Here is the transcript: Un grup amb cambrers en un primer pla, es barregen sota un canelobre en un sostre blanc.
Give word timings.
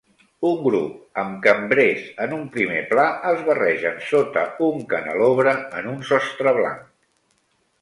Un 0.47 0.53
grup 0.67 1.19
amb 1.23 1.35
cambrers 1.43 2.07
en 2.25 2.33
un 2.39 2.47
primer 2.55 2.81
pla, 2.93 3.05
es 3.33 3.43
barregen 3.49 4.01
sota 4.07 4.47
un 4.69 4.81
canelobre 4.95 5.55
en 5.83 5.93
un 5.93 6.01
sostre 6.09 6.57
blanc. 6.63 6.83